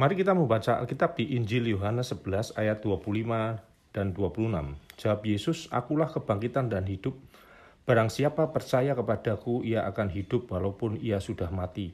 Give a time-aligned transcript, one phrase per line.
[0.00, 3.60] Mari kita membaca Alkitab di Injil Yohanes 11 ayat 25
[3.92, 4.72] dan 26.
[4.96, 7.20] Jawab Yesus, akulah kebangkitan dan hidup.
[7.84, 11.92] Barang siapa percaya kepadaku, ia akan hidup walaupun ia sudah mati.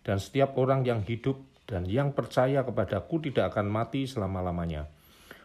[0.00, 1.36] Dan setiap orang yang hidup
[1.68, 4.88] dan yang percaya kepadaku tidak akan mati selama-lamanya.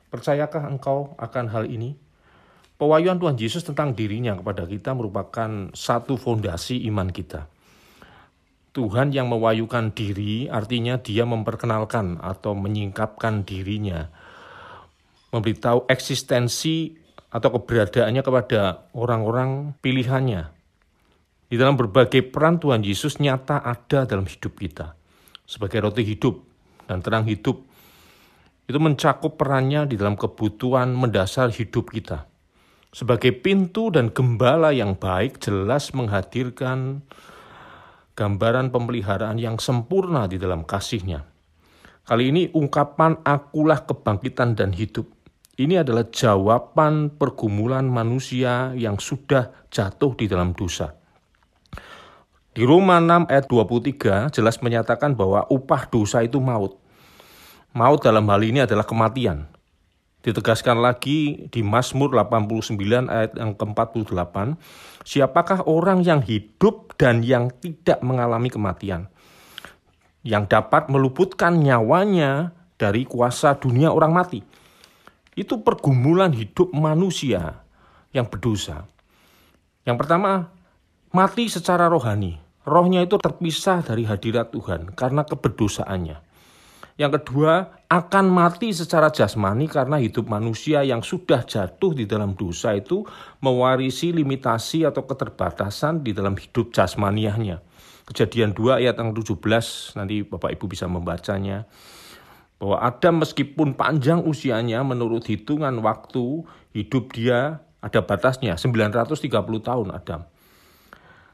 [0.08, 2.00] Percayakah engkau akan hal ini?
[2.80, 7.59] Pewahyuan Tuhan Yesus tentang dirinya kepada kita merupakan satu fondasi iman kita.
[8.70, 14.06] Tuhan yang mewayukan diri artinya dia memperkenalkan atau menyingkapkan dirinya.
[15.34, 16.94] Memberitahu eksistensi
[17.30, 20.54] atau keberadaannya kepada orang-orang pilihannya.
[21.50, 24.94] Di dalam berbagai peran Tuhan Yesus nyata ada dalam hidup kita.
[25.50, 26.38] Sebagai roti hidup
[26.86, 27.66] dan terang hidup.
[28.70, 32.30] Itu mencakup perannya di dalam kebutuhan mendasar hidup kita.
[32.94, 37.02] Sebagai pintu dan gembala yang baik jelas menghadirkan
[38.20, 41.24] gambaran pemeliharaan yang sempurna di dalam kasihnya.
[42.04, 45.08] Kali ini ungkapan akulah kebangkitan dan hidup.
[45.56, 51.00] Ini adalah jawaban pergumulan manusia yang sudah jatuh di dalam dosa.
[52.52, 56.76] Di Roma 6 ayat 23 jelas menyatakan bahwa upah dosa itu maut.
[57.72, 59.48] Maut dalam hal ini adalah kematian.
[60.20, 62.76] Ditegaskan lagi di Mazmur 89
[63.08, 64.60] ayat yang ke-48,
[65.08, 69.08] siapakah orang yang hidup dan yang tidak mengalami kematian?
[70.20, 74.44] Yang dapat meluputkan nyawanya dari kuasa dunia orang mati.
[75.40, 77.64] Itu pergumulan hidup manusia
[78.12, 78.92] yang berdosa.
[79.88, 80.52] Yang pertama,
[81.16, 82.36] mati secara rohani.
[82.68, 86.29] Rohnya itu terpisah dari hadirat Tuhan karena keberdosaannya.
[87.00, 92.76] Yang kedua, akan mati secara jasmani karena hidup manusia yang sudah jatuh di dalam dosa
[92.76, 93.08] itu
[93.40, 97.64] mewarisi limitasi atau keterbatasan di dalam hidup jasmaniahnya.
[98.04, 101.72] Kejadian 2 ayat yang 17, nanti Bapak Ibu bisa membacanya.
[102.60, 106.44] Bahwa Adam meskipun panjang usianya menurut hitungan waktu
[106.76, 109.24] hidup dia ada batasnya 930
[109.64, 110.28] tahun Adam.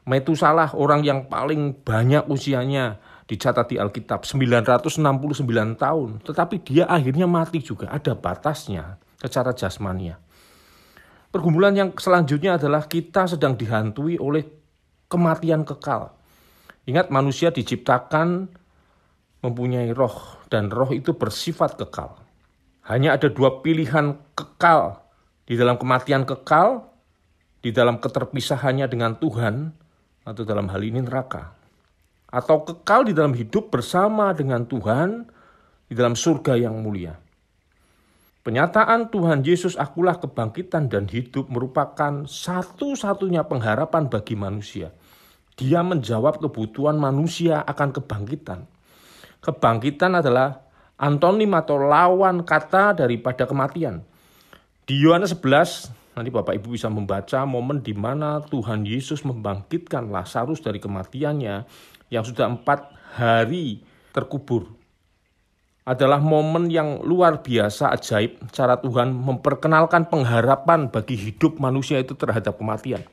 [0.05, 7.57] Metusalah orang yang paling banyak usianya dicatat di Alkitab 969 tahun, tetapi dia akhirnya mati
[7.57, 10.21] juga, ada batasnya secara jasmania.
[11.33, 14.45] Pergumulan yang selanjutnya adalah kita sedang dihantui oleh
[15.09, 16.15] kematian kekal.
[16.85, 18.47] Ingat manusia diciptakan
[19.41, 22.21] mempunyai roh dan roh itu bersifat kekal.
[22.85, 25.01] Hanya ada dua pilihan kekal
[25.49, 26.93] di dalam kematian kekal,
[27.65, 29.73] di dalam keterpisahannya dengan Tuhan,
[30.29, 31.64] atau dalam hal ini neraka
[32.29, 35.27] atau kekal di dalam hidup bersama dengan Tuhan
[35.85, 37.15] di dalam surga yang mulia.
[38.45, 44.93] Penyataan Tuhan Yesus akulah kebangkitan dan hidup merupakan satu-satunya pengharapan bagi manusia.
[45.57, 48.69] Dia menjawab kebutuhan manusia akan kebangkitan.
[49.41, 50.61] Kebangkitan adalah
[51.01, 54.05] antonim atau lawan kata daripada kematian.
[54.85, 60.61] Di Yohanes 11, nanti Bapak Ibu bisa membaca momen di mana Tuhan Yesus membangkitkan Lazarus
[60.61, 61.65] dari kematiannya
[62.09, 64.75] yang sudah empat hari terkubur
[65.85, 72.57] adalah momen yang luar biasa ajaib cara Tuhan memperkenalkan pengharapan bagi hidup manusia itu terhadap
[72.57, 73.05] kematian.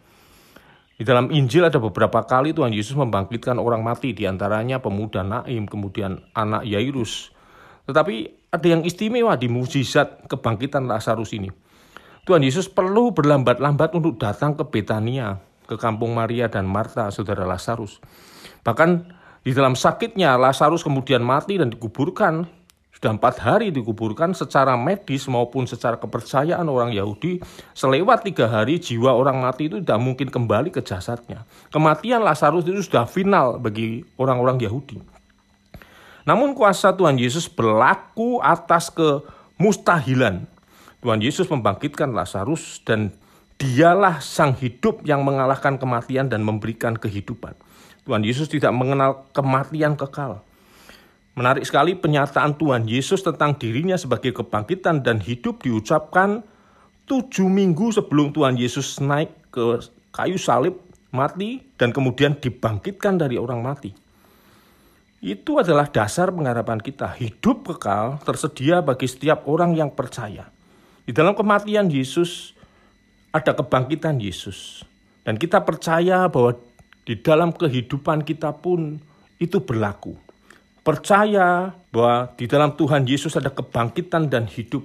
[0.97, 5.69] Di dalam Injil ada beberapa kali Tuhan Yesus membangkitkan orang mati, di antaranya pemuda Naim,
[5.69, 7.34] kemudian anak Yairus.
[7.84, 11.50] Tetapi ada yang istimewa di mukjizat kebangkitan Lazarus ini.
[12.22, 17.98] Tuhan Yesus perlu berlambat-lambat untuk datang ke Betania, ke kampung Maria dan Marta, saudara Lazarus.
[18.62, 18.91] Bahkan
[19.43, 22.47] di dalam sakitnya Lazarus kemudian mati dan dikuburkan.
[22.93, 27.43] Sudah empat hari dikuburkan secara medis maupun secara kepercayaan orang Yahudi.
[27.75, 31.43] Selewat tiga hari jiwa orang mati itu tidak mungkin kembali ke jasadnya.
[31.75, 35.03] Kematian Lazarus itu sudah final bagi orang-orang Yahudi.
[36.22, 40.47] Namun kuasa Tuhan Yesus berlaku atas kemustahilan.
[41.03, 43.11] Tuhan Yesus membangkitkan Lazarus dan
[43.62, 47.55] dialah sang hidup yang mengalahkan kematian dan memberikan kehidupan.
[48.03, 50.42] Tuhan Yesus tidak mengenal kematian kekal.
[51.39, 56.42] Menarik sekali pernyataan Tuhan Yesus tentang dirinya sebagai kebangkitan dan hidup diucapkan
[57.07, 59.78] tujuh minggu sebelum Tuhan Yesus naik ke
[60.10, 60.83] kayu salib,
[61.15, 63.95] mati, dan kemudian dibangkitkan dari orang mati.
[65.22, 67.15] Itu adalah dasar pengharapan kita.
[67.15, 70.51] Hidup kekal tersedia bagi setiap orang yang percaya.
[71.07, 72.59] Di dalam kematian Yesus
[73.33, 74.84] ada kebangkitan Yesus.
[75.25, 76.55] Dan kita percaya bahwa
[77.03, 79.01] di dalam kehidupan kita pun
[79.41, 80.15] itu berlaku.
[80.83, 84.84] Percaya bahwa di dalam Tuhan Yesus ada kebangkitan dan hidup.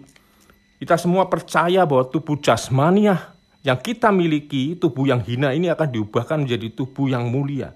[0.78, 3.34] Kita semua percaya bahwa tubuh jasmaniah
[3.66, 7.74] yang kita miliki, tubuh yang hina ini akan diubahkan menjadi tubuh yang mulia.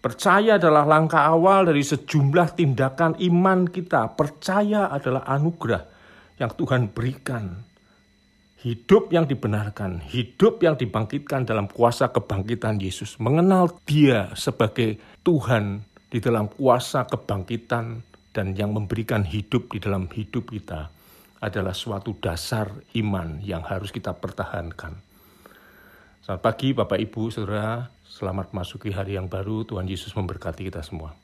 [0.00, 4.16] Percaya adalah langkah awal dari sejumlah tindakan iman kita.
[4.16, 5.82] Percaya adalah anugerah
[6.40, 7.75] yang Tuhan berikan.
[8.66, 13.14] Hidup yang dibenarkan, hidup yang dibangkitkan dalam kuasa kebangkitan Yesus.
[13.22, 18.02] Mengenal dia sebagai Tuhan di dalam kuasa kebangkitan
[18.34, 20.90] dan yang memberikan hidup di dalam hidup kita
[21.38, 22.66] adalah suatu dasar
[22.98, 24.98] iman yang harus kita pertahankan.
[26.26, 27.86] Selamat pagi Bapak Ibu, Saudara.
[28.02, 29.62] Selamat masuki hari yang baru.
[29.62, 31.14] Tuhan Yesus memberkati kita semua.